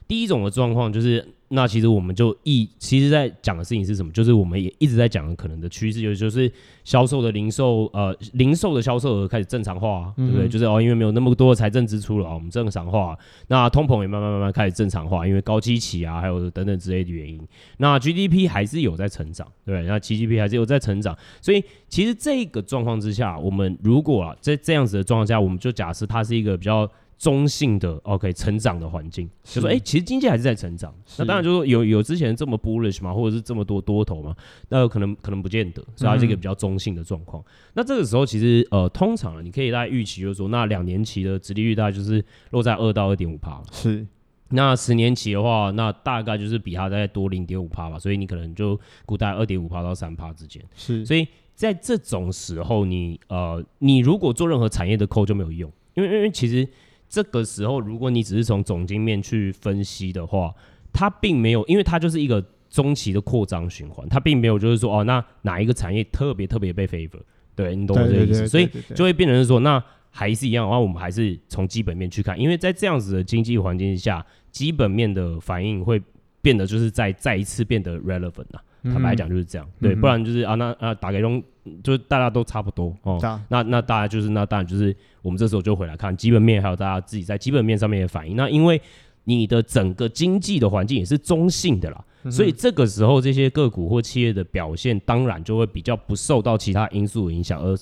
[0.08, 1.28] 第一种的状况就是。
[1.52, 4.12] 那其实我们就一，其实在讲的事情是什么？
[4.12, 6.52] 就是我们也一直在讲的可能的趋势，就是就是
[6.84, 10.48] 销售的零售，呃，零售的销售额开始正常化，嗯、对不对？
[10.48, 13.18] 就是哦，因为没有那么多的财政支出了，我们正常化。
[13.48, 17.42] 那通膨也慢慢慢慢开始正常化，因为高基期啊，还有等等之类的原因。
[17.78, 19.88] 那 GDP 还是有在成长，对不对？
[19.88, 21.18] 那 GDP 还是有在成长。
[21.42, 26.88] 所以其实这个状况之下，我们如果啊在这样子的状况下，我们就假设它是一个比较。
[27.20, 30.96] 中性的 OK 成长的环境，就说哎、欸，其实经济还是在成长。
[31.18, 34.34] 那当然就是说有有之前这么 bullish 嘛，或者是这么多多头嘛，
[34.70, 37.44] 那可能可能不见得，所以它是一个比较中性的状况。
[37.44, 43.62] 嗯、那这个时候其实呃，通常你可以大概预期就是说，那两年期的殖利率大概就是落在二到二点五趴。
[43.70, 44.08] 是，
[44.52, 48.00] 那十年期的话，那大概就是比它再多零点五帕吧。
[48.00, 50.64] 所以你可能就估大概二点五帕到三帕之间。
[50.74, 56.66] 是，所以在这种时候你，你呃，你如果做任何产业的扣就没有用，因为因为其实。
[57.10, 60.54] 这个时候，如果你只是从总经面去分析的话，
[60.94, 67.20] 它并没有，因为它就是一个中期的扩张循环，它并没有就是说哦，那哪一个产业特别特别被 favor，
[67.56, 76.02] 对，你懂我这个意思，所以就会变成是说，那还是一样的话，我们还是从基本面去看，因为在这样子的经济环境下，基本面的反应会
[76.42, 78.62] 变得就是再再一次变得 relevant 啊。
[78.84, 81.44] 坦白讲就是这样，嗯、对，不然就是啊，那啊打给中，
[81.84, 83.20] 就是大家都差不多哦。
[83.24, 88.36] 嗯、那那大家就是那当然就是我们这时候就回来看基本面，还有大家自己在基本面上面的反应。
[88.36, 88.82] 那因为
[89.24, 97.78] 你的整个经济的环境也是中性的啦，嗯、所以这个时候这些个股或企业的表现，当然就会比较不受到其他因素的影响，而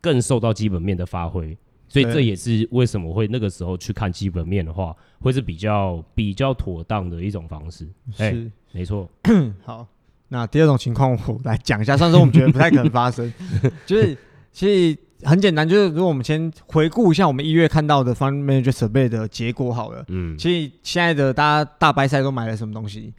[0.00, 1.56] 更受到基本面的发挥。
[1.88, 7.86] 所以这也是为什么会那个时候去看基本面的话，会是比较比较妥当的一种方式。
[8.12, 9.06] 是，欸、没错。
[9.62, 9.86] 好。
[10.32, 13.30] 那第二种情况，我来讲一下，虽然说我们觉得不太可能发生，
[13.84, 14.16] 就是
[14.50, 23.12] 其实很简单，就是如果我们先回顾一下我们一月看到的 Fund Manager Survey 的结果好了，嗯，其实现在的大家大白菜都买了什么东西？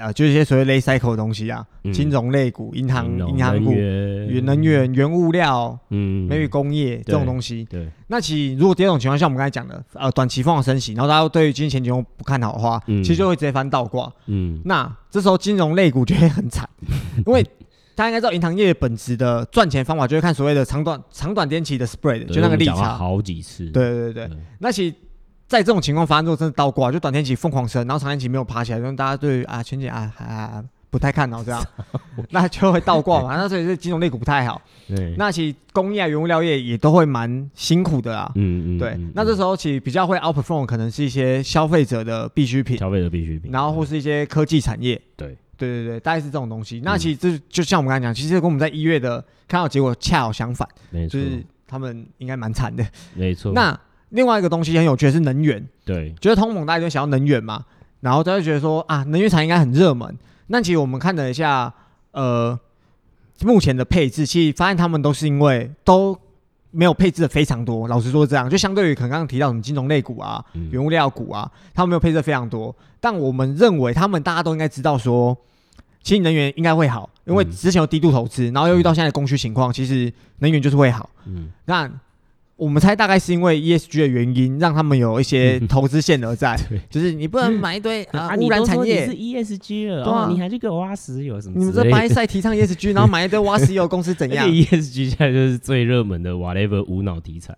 [0.00, 7.64] 啊，就是一些所谓 late cycle 的东西啊，嗯、金融类股、银行、银行股、原能源、原物料，嗯，maybe 工业这种东西。
[7.70, 14.12] 对，那其实如果第二种情况，像我们刚才讲的，呃，短期疯狂升息，然后大家对于经济前景不看好的话，嗯、其实就会直接翻倒挂。
[14.26, 16.68] 嗯，那这时候金融类股就会很惨，
[17.26, 17.42] 因为
[17.94, 22.96] 大家应该知道银行业本质的赚钱方法，就是看所谓的长短长短天期的 spread，对就那个利差。
[22.96, 23.66] 好几次。
[23.66, 24.94] 对对对对，对那其实。
[25.52, 31.62] 在这种情况发生之后，真的倒挂，就短天期疯狂升，然后长天期没有爬起来，让大家对啊前景啊还、啊、不太看好 这样，
[32.30, 33.36] 那就会倒挂嘛。
[33.36, 34.62] 那所以是金融类股不太好。
[34.88, 38.32] 对，那其实工业、啊、原物料业也都会蛮辛苦的啊。
[38.36, 38.78] 嗯嗯。
[38.78, 44.98] 对，那这时候其实比较会 outperform 可能是一些消费者的必需品，消费者必需品，然后或是一些科技产业。
[45.18, 46.80] 对对对对，大概是这种东西。
[46.82, 52.82] 那其实这就像我们刚才讲，其实跟我们在一月的看到结果恰好相反，没错，就是他们应该蛮惨的。
[53.12, 53.52] 没错。
[53.52, 53.78] 那
[54.12, 57.64] 另外一个东西很有趣的是能源，对，觉得通膨大家就想要能源嘛，
[58.00, 60.16] 然后他就觉得说啊，能源产业应该很热门。
[60.48, 61.72] 那其实我们看了一下，
[62.10, 62.58] 呃，
[63.40, 66.14] 目前的配置，其实发现他们都是因为都
[66.72, 67.88] 没有配置的非常多。
[67.88, 72.74] 老实说，这样就相对于可能刚刚提到什么金融类股啊、嗯、原物料股啊，他们没有配置的非常多。
[73.00, 75.34] 但我们认为他们大家都应该知道说，
[76.02, 81.08] 其实能源应该会好，因为之前有低度投资，然后又遇到现在的供需情况，其实能源就是会好。
[81.24, 81.90] 嗯，那。
[82.62, 86.56] 我们猜大概是因为 ESG 的原因，让他们有一些 投资限额在，
[86.88, 89.04] 就是你不能买一堆 啊污染产业。
[89.06, 91.58] 你是 ESG 了，对啊，你还去给我挖石油什么？
[91.58, 97.52] 你们这白赛提倡 ESG，然后买一堆挖石油公司怎样？ESG 现在就是最热门的 whatever 无脑题材。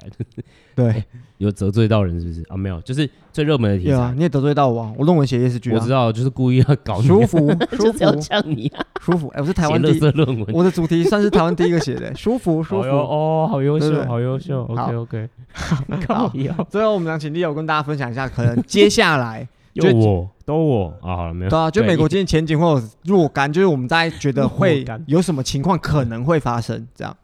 [0.75, 1.05] 对，
[1.39, 2.57] 有得罪到人是不是啊？
[2.57, 4.13] 没有，就是最热门的题材。
[4.17, 7.39] 你也得罪到我，我论文写 ESG，我知道，就是故意要搞舒服，
[7.77, 9.29] 舒服要呛你啊，舒服。
[9.29, 12.89] 哎，我是台湾第一论文，我的主题算是台湾第一个写的，舒服，舒服。
[12.89, 14.63] 哦，好优秀，好优秀。
[14.65, 15.29] OK OK。
[16.09, 16.33] 好，
[16.71, 21.51] 最后我们想请 Leo 跟大家分享一下，可能接下来 就我都我啊，好了没有？
[21.51, 27.17] 对啊，就美国经济前景或者若干，就是我们在觉得会有什么情况可能会发生，这样。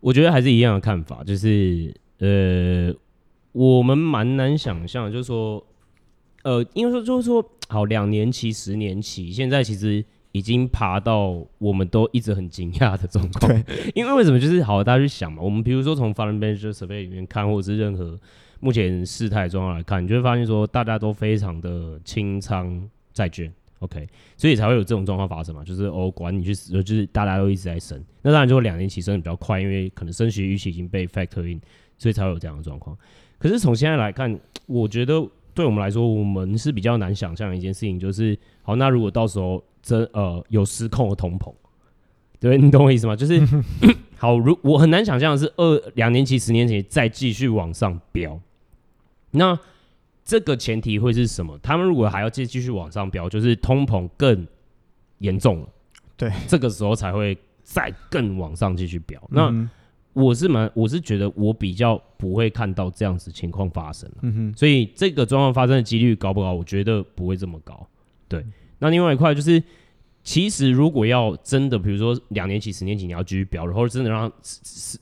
[0.00, 2.94] 我觉得还是一样的看法，就是呃，
[3.52, 5.64] 我们蛮难想象，就是说，
[6.42, 10.04] 呃，因为说就是说，好，两年期、十年期，现在其实。
[10.34, 13.48] 已经爬到我们都一直很惊讶的状况。
[13.48, 14.40] 对， 因为为什么？
[14.40, 15.40] 就是好，大家去想嘛。
[15.40, 18.18] 我们比如说从 Fundamental Survey 里面看，或者是任何
[18.58, 23.52] 目前事态状况来看，你就会发现说，大家都非常的清仓债券。
[23.78, 25.62] OK，所以才会有这种状况发生嘛。
[25.62, 28.02] 就是哦，管你去死，就是大家都一直在升。
[28.20, 31.60] 那当然就两年期升的比较快，因为可能升息预期已经被 factor in，
[31.96, 32.96] 所以才会有这样的状况。
[33.38, 39.62] 可是从现在来看，我觉得对我们来说，我们是比较难想象的一件事情，就是好，那如果到时候。
[39.84, 41.52] 真呃有失控的通膨，
[42.40, 43.14] 对，你懂我意思吗？
[43.14, 43.38] 就是
[44.16, 48.40] 好，如我很难想象的是二两年期、十年前再继续往上飙，
[49.32, 49.58] 那
[50.24, 51.58] 这个前提会是什么？
[51.62, 54.46] 他们如果还要继继续往上飙，就是通膨更
[55.18, 55.68] 严重了，
[56.16, 59.22] 对，这个时候才会再更往上继续飙。
[59.28, 59.68] 那、嗯、
[60.14, 66.52] 我是蛮，我是觉得我比较不会看到这样子情况发生，嗯哼，所以这个状况发生的几率高不高？
[66.52, 67.86] 我觉得不会这么高，
[68.28, 68.42] 对。
[68.78, 69.62] 那另外一块就是，
[70.22, 74.30] 其实如果要真的，比如说两年期、十年期，你要继续飙，然后真的让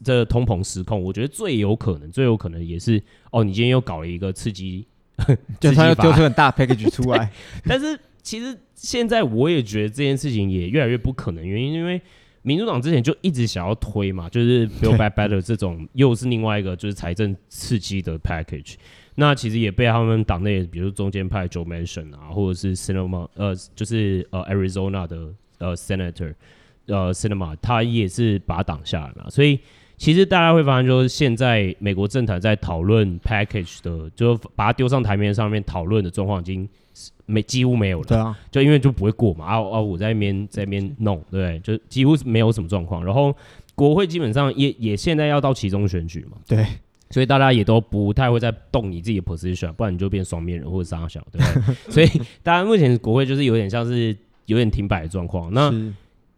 [0.03, 4.87] 这个通膨失控，我觉得最有可能、最有可能也是哦，你今天又搞了一个刺激，
[5.61, 7.31] 就他又丢出 很大 package 出来。
[7.65, 12.01] 但是其实现在我也觉得这件事情也越来越不可能，原因因为
[12.43, 18.75] 民主党之前就一直想要推嘛，就是 Build Back Better 这种又是另外一个就是财政刺激的 package。
[19.15, 25.29] 那其实也被他们党内，比如中间派 Joe Manchin 啊，或者是 Cinema 呃，就是呃 Arizona 的
[25.59, 26.35] 呃 Senator，
[26.87, 29.29] 呃 Cinema，他也是把他挡下来嘛。
[29.29, 29.61] 所以
[29.99, 36.67] 其实大家会发现，就是现在美国政坛在讨论 package 的，就把它丢上台面上面讨论的状况已经
[37.27, 38.05] 没几乎没有了。
[38.07, 39.45] 对啊，就因为就不会过嘛。
[39.47, 43.05] 啊啊，我在那边在那边弄，对，就几乎是没有什么状况。
[43.05, 43.35] 然后
[43.75, 46.39] 国会基本上也也现在要到其中选举嘛。
[46.47, 46.67] 对。
[47.11, 51.75] 所以大家也都不太会再动你自己的 position，不然你就变双面人或者三小，对不对？
[51.93, 52.09] 所以
[52.43, 55.53] 大家目前国会就是有点像是有点停摆的状况。
[55.53, 55.71] 那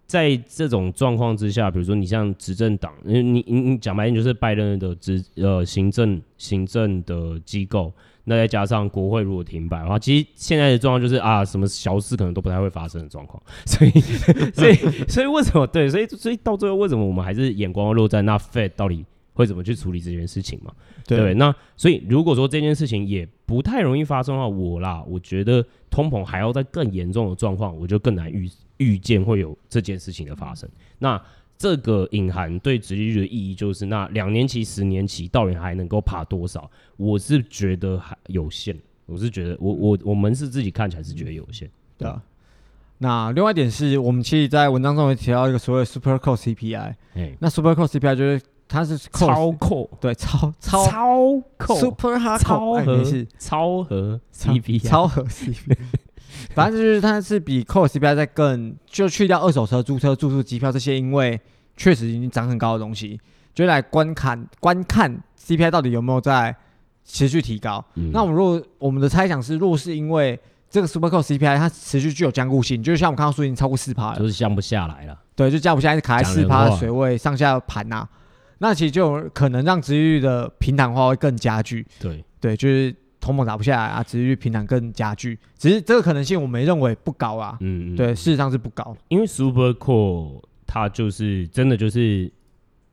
[0.04, 7.92] 在这种状况之下，比如说你像执政党，你你你讲白点就是拜登的执呃行政行政的机构，
[8.24, 13.42] 那再加上国会如果停摆的话，其实现在的状况就是啊，什么小事可能都不太会发生的状况。
[13.66, 13.90] 所以
[14.52, 14.74] 所以
[15.08, 15.88] 所以为什么对？
[15.88, 19.04] 所以所以到最后为什么我们还是眼光落在那 Fed 到底？
[19.36, 20.72] 会怎么去处理这件事情嘛？
[21.08, 25.60] 对，对，那所以如果说这件事情也不太容易发生的话，我啦，我觉得
[25.90, 30.70] 通膨还要在更严重的状况，我就更难预预见会有这件事情的发生。
[31.00, 31.20] 那
[31.56, 36.70] 这个隐含对殖利率的意义就是，那两年期、十年期到底还能够爬多少？
[36.96, 38.76] 我是觉得还有限。
[39.06, 42.22] 我是觉得我，我我我们是自己看起来是觉得有限，对啊。
[42.98, 48.40] 那另外一点是我们其实，在文章中也提到一个所谓 super core CPI，欸、那 super core CPI 就是。
[48.66, 55.76] 它是超扣，对，超超超扣，super hard 超和是超和 CPI，超和 CPI，
[56.54, 61.40] 反正就是它是比 core CPI 在更，就去掉二手车、租车、住宿、机票这些，因为
[61.76, 63.18] 确实已经涨很高的东西，
[63.54, 66.54] 就来观看观看 CPI 到底有没有在
[67.04, 67.84] 持续提高。
[67.94, 70.38] 嗯、那我们如果我们的猜想是，若是因为
[70.70, 75.20] 这个 super core CPI 它持续具有僵固性，就是像我们看到数已经超过四趴了，就是降不下来了。
[75.36, 78.08] 对，就降不下来，卡在四趴的水位上下盘呐。
[78.58, 81.86] 那其实就可能让殖利率的平坦化会更加剧。
[81.98, 82.94] 对对，就是
[83.24, 85.38] 通膨打不下来啊，殖利率平坦更加剧。
[85.56, 87.56] 只是这个可能性我们认为不高啊。
[87.60, 87.96] 嗯嗯。
[87.96, 88.94] 对，事实上是不高。
[89.08, 92.30] 因为 Super Core 它就是真的就是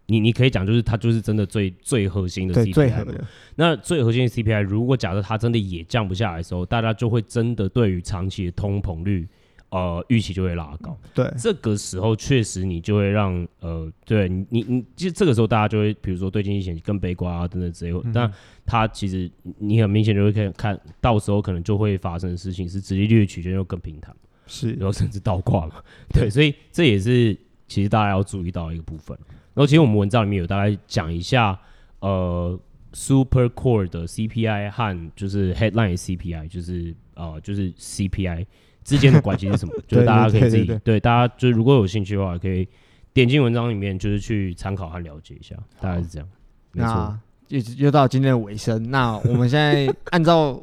[0.06, 2.63] 你你可以讲就是它就是真的最最核心的 CPI。
[2.63, 3.26] 对，最核的。
[3.56, 9.28] 那最核心的 CPI，如果假设它真的也降不下来的时候，大家就会真的对于长期的通膨率。
[9.71, 10.97] 呃，预期就会拉高。
[11.13, 17.91] 对，这个时候确实你就会让呃，对你你你，其实这个时候大家就会，比如说对经济前景更悲观啊等等之类。
[18.03, 18.29] 嗯、但
[18.65, 24.13] 它其实你很明显就会看看到时候可能就会发生的事情是殖利率曲线又更平坦，
[24.46, 25.75] 是，然后甚至倒挂嘛。
[26.13, 27.33] 对，所以这也是
[27.67, 29.17] 其实大家要注意到一个部分。
[29.54, 31.58] 然后其实我们文章里面有大概讲一下，
[32.02, 32.60] 呃
[32.91, 38.46] Super Core 的 CPI 和就是 Headline CPI，就是呃就是 CPI
[38.84, 39.73] 之间的关系是什么？
[39.88, 42.67] 就是大家可以自己对大家就是如果有兴趣的话，可以
[43.13, 46.27] 点进文章里面就是去参考和了解一下，大概是这样。
[46.73, 47.17] 没错。
[47.50, 50.58] 又又到今天的尾声，那我们现在 按照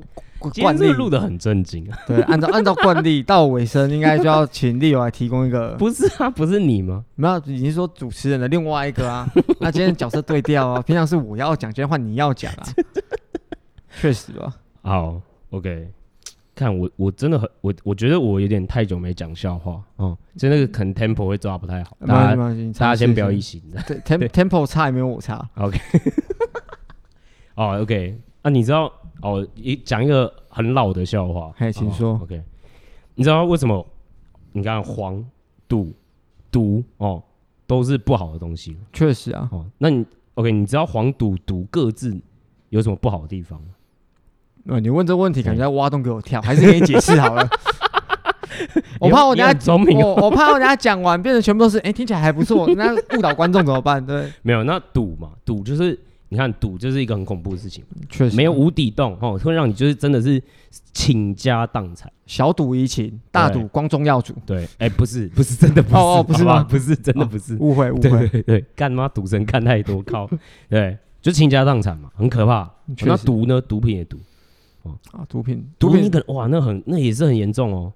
[0.58, 1.98] 惯例录的很正经啊。
[2.06, 5.74] 对，按照按照惯例到尾声，应该就要请利友来提供一个。
[5.76, 7.04] 不是啊，不是你吗？
[7.14, 9.30] 没有，已经说主持人的另外一个啊。
[9.60, 12.64] 那今天角色对调啊，平常是我要讲，今天换你要讲啊。
[14.00, 14.54] 确实吧。
[14.80, 15.90] 好，OK。
[16.58, 21.96] 看我，我真的很我，我觉得我有点太久没讲笑话哦，就那个可能 tempo 会抓不太好。
[22.04, 23.62] 大家大家先不要一起。
[23.86, 25.48] 对，tempo 差也没有我差。
[25.54, 25.78] OK。
[27.54, 28.20] 哦，OK。
[28.42, 28.92] 那你知道
[29.22, 31.52] 哦，一讲一个很老的笑话。
[31.56, 32.18] 嘿，请说。
[32.22, 32.42] OK。
[33.14, 33.86] 你知道为什么？
[34.52, 35.24] 你看黄、
[35.68, 35.94] 赌、
[36.50, 37.22] 毒哦，
[37.68, 38.76] 都是不好的东西。
[38.92, 39.48] 确实啊。
[39.52, 40.04] 哦，那你
[40.34, 40.50] OK？
[40.50, 42.20] 你知道黄、赌、毒各自
[42.70, 43.62] 有什么不好的地方？
[44.68, 47.48] 呃，你问这问题，感觉在挖洞给我跳，还是给你解释好了。
[49.00, 54.04] 我怕我等下聪明，我我怕我等下讲完变成全部都是，哎，听起来还不错， 那误导观众怎么办？
[54.04, 55.98] 对，没有，那赌嘛，赌就是
[56.28, 60.42] 你看赌就是一个很恐怖的事情，确实没有无底洞哦，会让你就是真的是
[60.92, 64.34] 倾家荡产，小赌怡情，大赌光宗耀祖。
[64.44, 66.62] 对，哎，不是 不是真的不是哦，不是吗？
[66.68, 70.28] 不是真的不是，误会误会，对，干嘛赌神看太多靠，
[70.68, 72.68] 对，就倾家荡产嘛，很可怕。
[73.06, 73.60] 那毒呢？
[73.60, 74.18] 毒品也毒。
[75.12, 77.92] 啊，毒品，毒品，你可能哇，那很，那也是很严重哦。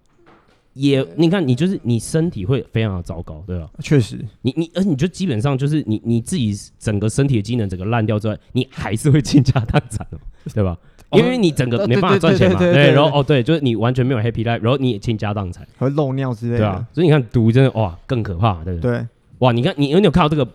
[0.74, 3.68] 也，你看，你就是你身体会非常的糟糕，对吧？
[3.80, 10.18] 确实，你你，而你就基本上就是你你自己整个身体的机能整个烂掉之外，你还是会倾家荡产的，
[10.54, 10.78] 对吧？
[11.12, 12.90] 因为你整个没办法赚钱嘛，对。
[12.90, 16.86] 然后哦，对，就是你完全没有 happy life，然后你也倾家荡产，会漏尿之类的，对啊。
[16.94, 18.92] 所以你看毒真的哇更可怕，对不对？
[18.92, 19.06] 对
[19.40, 20.48] 哇，你看你有没有看到这个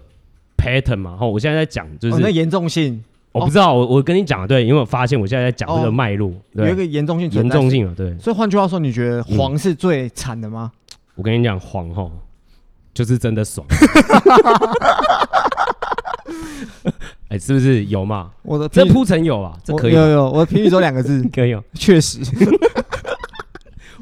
[0.58, 1.16] pattern 嘛？
[1.16, 3.04] 哈，我现在在讲就是那严重性。
[3.38, 8.18] 我不知道，我我跟你讲，对，因为我发现我现在在讲这个脉络，有一个严重性，严重性了，对。
[8.18, 10.72] 所以换句话说，你觉得黄是最惨的吗？
[11.16, 12.12] 我跟你讲，黄吼，
[12.94, 13.66] 就是真的爽。
[17.30, 18.32] 哎，是不是有嘛？
[18.44, 22.20] 我的这铺陈有啊，这可以有有，我的评语只有两个字， 可以有，确实。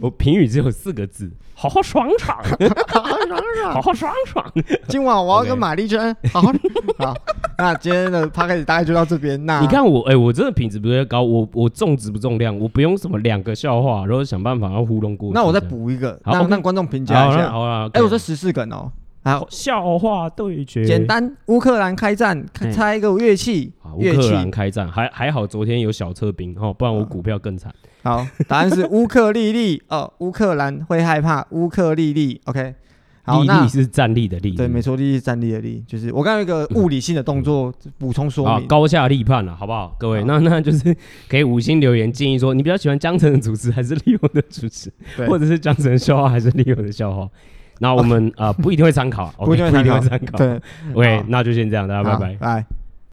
[0.01, 1.31] 我评语只有四个字。
[1.57, 2.37] 好好爽爽，
[2.91, 4.45] 好好爽爽，好好爽爽。
[4.89, 6.51] 今晚我要跟玛丽珍好好
[6.97, 7.15] 好。
[7.57, 9.43] 那今天的 podcast 大概就到这边。
[9.45, 15.31] 那你看我，哎，我真的品质不是高，我我重质不重量，我不用什么两个笑话，然后想办法要糊弄过。
[15.33, 17.49] 那我再补一个，让让观众评价一下。
[17.49, 18.91] 好了，哎，我说十四梗哦。
[19.25, 21.35] 好，笑话对决，简单。
[21.47, 23.73] 乌克兰开战，猜一个乐器。
[23.95, 27.73] 乌克兰开战，还还好，昨天有小撤兵哦，不然我股票更惨。
[28.03, 32.39] 好，答案是乌克丽丽 哦，乌克兰会害怕乌克丽丽。
[32.45, 32.75] OK，
[33.23, 39.95] 好，是站立的立，对，没错，丽丽是站立的立，就是我刚刚有一个物理性的动作补充说明，高下立判了，好不好？
[39.99, 40.95] 各位，那 那就是
[41.27, 44.93] 给五星留言建议说，你比较喜欢江城的主持还是利用的主持，
[45.27, 47.27] 或者是江城的笑话还是利用的笑话？
[47.79, 50.59] 那我们啊不一定会参考，不一定会参考，对
[50.93, 52.65] ，OK，那就先这样，大家拜拜，拜。